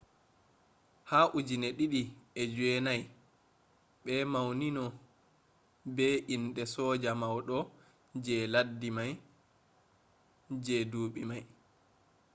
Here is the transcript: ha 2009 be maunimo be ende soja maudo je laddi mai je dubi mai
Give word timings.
ha 1.09 1.19
2009 1.33 2.93
be 4.03 4.15
maunimo 4.33 4.85
be 5.95 6.07
ende 6.33 6.63
soja 6.73 7.11
maudo 7.21 7.57
je 8.25 8.35
laddi 8.53 8.89
mai 8.97 9.11
je 10.65 10.75
dubi 10.91 11.21
mai 11.29 11.43